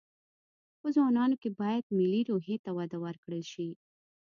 [0.79, 3.69] په ځوانانو کې باید ملي روحي ته وده ورکړل شي